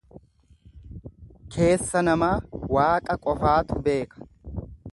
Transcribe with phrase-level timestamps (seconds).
[1.55, 2.31] Keessa namaa
[2.75, 4.27] waaqa qofaatu beeka.